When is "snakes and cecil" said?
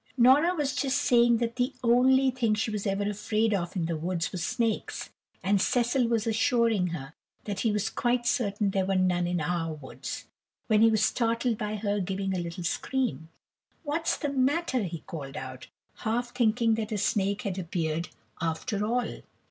4.43-6.07